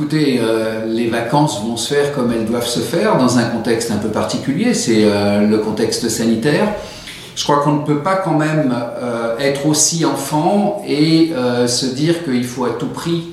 [0.00, 3.90] Écoutez, euh, les vacances vont se faire comme elles doivent se faire dans un contexte
[3.90, 6.72] un peu particulier, c'est euh, le contexte sanitaire.
[7.36, 11.32] Je crois qu'on ne peut pas quand même euh, être aussi enfant et
[11.66, 13.24] se dire qu'il faut à tout prix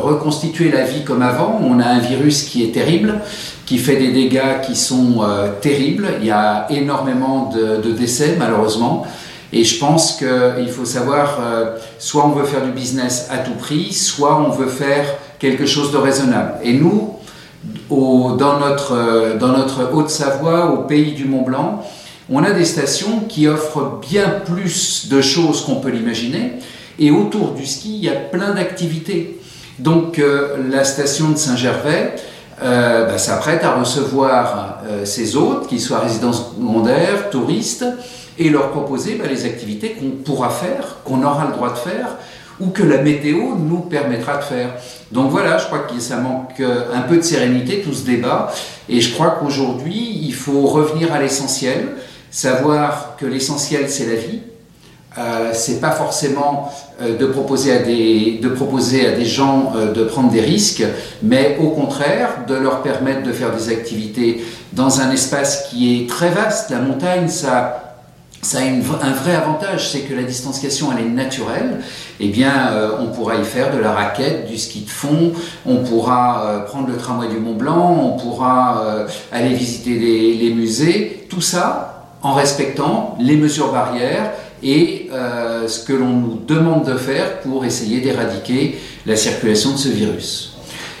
[0.00, 1.60] reconstituer la vie comme avant.
[1.60, 3.20] On a un virus qui est terrible,
[3.66, 5.26] qui fait des dégâts qui sont
[5.60, 6.06] terribles.
[6.20, 9.04] Il y a énormément de décès malheureusement.
[9.52, 13.52] Et je pense qu'il faut savoir, euh, soit on veut faire du business à tout
[13.52, 15.04] prix, soit on veut faire
[15.38, 16.54] quelque chose de raisonnable.
[16.62, 17.16] Et nous,
[17.90, 21.84] dans notre, euh, notre Haute-Savoie, au pays du Mont Blanc,
[22.30, 26.54] on a des stations qui offrent bien plus de choses qu'on peut l'imaginer.
[26.98, 29.38] Et autour du ski, il y a plein d'activités.
[29.78, 32.14] Donc euh, la station de Saint-Gervais
[32.60, 34.71] bah, s'apprête à recevoir
[35.04, 37.84] ses hôtes, qu'ils soient résidents secondaires, touristes,
[38.38, 42.16] et leur proposer bah, les activités qu'on pourra faire, qu'on aura le droit de faire,
[42.60, 44.74] ou que la météo nous permettra de faire.
[45.10, 48.52] Donc voilà, je crois que ça manque euh, un peu de sérénité, tout ce débat,
[48.88, 51.88] et je crois qu'aujourd'hui, il faut revenir à l'essentiel,
[52.30, 54.40] savoir que l'essentiel, c'est la vie.
[55.18, 59.92] Euh, c'est pas forcément euh, de, proposer à des, de proposer à des gens euh,
[59.92, 60.82] de prendre des risques,
[61.22, 66.08] mais au contraire de leur permettre de faire des activités dans un espace qui est
[66.08, 66.70] très vaste.
[66.70, 67.78] La montagne, ça
[68.44, 71.78] ça a un vrai avantage, c'est que la distanciation elle est naturelle.
[72.18, 75.32] Eh bien, on pourra y faire de la raquette, du ski de fond,
[75.64, 78.82] on pourra prendre le tramway du Mont Blanc, on pourra
[79.30, 84.32] aller visiter les, musées, tout ça en respectant les mesures barrières
[84.62, 85.10] et
[85.66, 90.56] ce que l'on nous demande de faire pour essayer d'éradiquer la circulation de ce virus.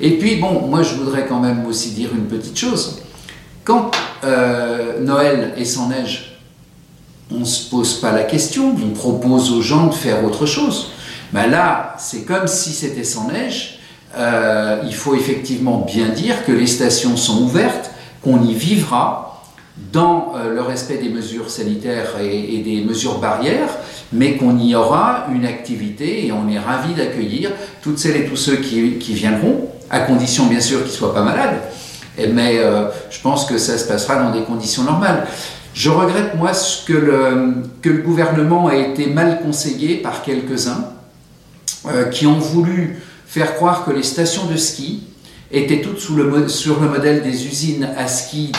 [0.00, 2.98] Et puis, bon, moi je voudrais quand même aussi dire une petite chose.
[3.62, 3.90] Quand
[5.00, 6.34] Noël est sans neige,
[7.30, 10.90] on ne se pose pas la question, on propose aux gens de faire autre chose.
[11.32, 13.78] Ben là, c'est comme si c'était sans neige.
[14.16, 17.90] Euh, il faut effectivement bien dire que les stations sont ouvertes,
[18.22, 19.33] qu'on y vivra
[19.76, 23.70] dans euh, le respect des mesures sanitaires et, des mesures barrières,
[24.12, 27.50] mais qu'on y aura une activité et on est ravi d'accueillir
[27.82, 31.22] toutes celles et tous ceux qui, viendront, à condition bien sûr qu'ils ne soient pas
[31.22, 31.60] malades.
[32.32, 35.26] Mais euh, je pense que ça se passera dans des conditions normales.
[35.74, 36.52] Je regrette, moi,
[36.86, 40.84] que le, que le gouvernement a été mal conseillé par quelques-uns
[41.86, 45.02] euh, qui ont voulu faire croire que les stations de ski
[45.50, 48.52] étaient toutes sur le modèle des usines à ski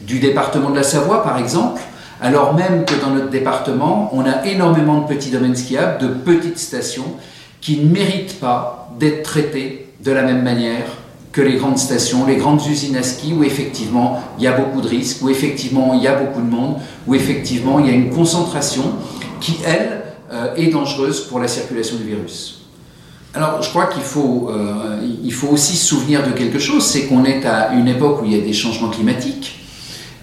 [0.00, 1.80] du département de la Savoie, par exemple,
[2.20, 6.58] alors même que dans notre département, on a énormément de petits domaines skiables, de petites
[6.58, 7.16] stations,
[7.60, 10.84] qui ne méritent pas d'être traitées de la même manière
[11.32, 14.80] que les grandes stations, les grandes usines à ski où effectivement il y a beaucoup
[14.80, 16.76] de risques, où effectivement il y a beaucoup de monde,
[17.06, 18.82] où effectivement il y a une concentration
[19.40, 20.02] qui, elle,
[20.32, 22.59] euh, est dangereuse pour la circulation du virus.
[23.34, 27.06] Alors je crois qu'il faut, euh, il faut aussi se souvenir de quelque chose, c'est
[27.06, 29.60] qu'on est à une époque où il y a des changements climatiques.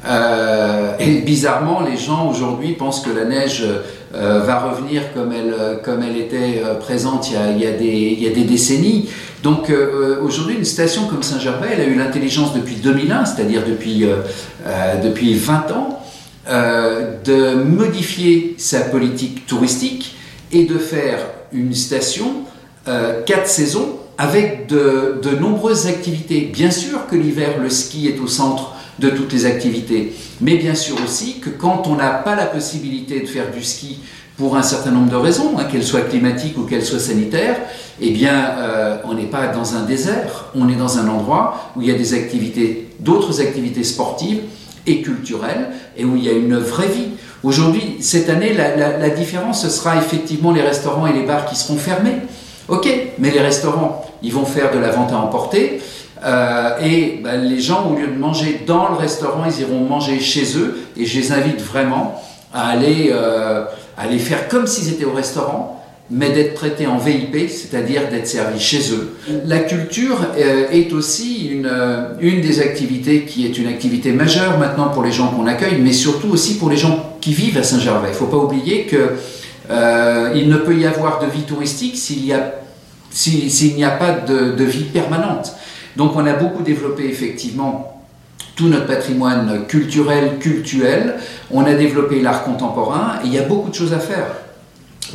[0.06, 3.66] Euh, et bizarrement, les gens aujourd'hui pensent que la neige
[4.13, 5.53] va revenir comme elle,
[5.84, 9.09] comme elle était présente il y, a, des, il y a des décennies.
[9.44, 14.03] Donc euh, aujourd'hui, une station comme Saint-Gervais, elle a eu l'intelligence depuis 2001, c'est-à-dire depuis,
[14.03, 14.18] euh,
[14.66, 15.94] euh, depuis 20 ans,
[16.50, 20.16] de modifier sa politique touristique
[20.53, 21.19] et de faire
[21.51, 22.44] une station
[23.25, 26.49] quatre saisons avec de, de, nombreuses activités.
[26.51, 30.73] Bien sûr que l'hiver, le ski est au centre de toutes les activités, mais bien
[30.73, 33.99] sûr aussi que quand on n'a pas la possibilité de faire du ski
[34.37, 37.57] pour un certain nombre de raisons, hein, qu'elles soient climatiques ou qu'elles soient sanitaires,
[37.99, 41.81] eh bien, euh, on n'est pas dans un désert, on est dans un endroit où
[41.81, 44.41] il y a des activités, d'autres activités sportives
[44.85, 47.07] et culturelles, et où il y a une vraie vie.
[47.43, 51.77] Aujourd'hui, cette année, la, différence, ce sera effectivement les restaurants et les bars qui seront
[51.77, 52.17] fermés.
[52.69, 52.88] Ok,
[53.19, 55.81] mais les restaurants, ils vont faire de la vente à emporter,
[56.25, 60.19] euh, et ben, les gens, au lieu de manger dans le restaurant, ils iront manger
[60.19, 62.22] chez eux, et je les invite vraiment
[62.53, 63.09] à aller...
[63.11, 63.66] Euh,
[63.97, 68.27] à les faire comme s'ils étaient au restaurant, mais d'être traités en VIP, c'est-à-dire d'être
[68.27, 69.17] servis chez eux.
[69.45, 75.03] La culture euh, est aussi une, des activités qui est une activité majeure maintenant pour
[75.03, 78.09] les gens qu'on accueille, mais surtout aussi pour les gens qui vivent à Saint-Gervais.
[78.09, 78.88] Il ne faut pas oublier
[79.69, 82.53] euh, ne peut y avoir de vie touristique s'il n'y a,
[83.17, 85.53] s'il, n'y a pas de, vie permanente.
[85.95, 88.03] Donc on a beaucoup développé effectivement
[88.55, 91.15] tout notre patrimoine culturel, cultuel.
[91.51, 94.27] On a développé l'art contemporain et il y a beaucoup de choses à faire.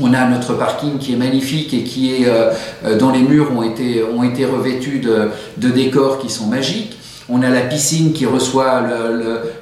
[0.00, 2.50] On a notre parking qui est magnifique et qui est, euh,
[2.84, 6.96] euh, dont les murs ont été, ont été revêtus de, décors qui sont magiques.
[7.34, 8.82] On a la piscine qui reçoit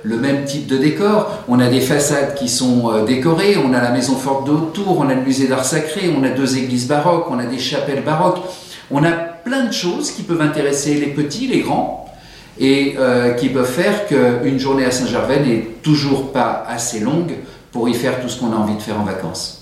[0.03, 1.45] le, même type de décor.
[1.47, 3.57] On a des façades qui sont euh, décorées.
[3.65, 4.53] On a la maison forte de.
[4.85, 6.13] On a le musée d'art sacré.
[6.15, 7.27] On a deux églises baroques.
[7.31, 8.41] On a des chapelles baroques.
[8.91, 12.13] On a plein de choses qui peuvent intéresser les petits, les grands,
[12.59, 17.35] et euh, qui peuvent faire qu'une journée à Saint-Gervais n'est toujours pas assez longue
[17.71, 19.60] pour y faire tout ce qu'on a envie de faire en vacances.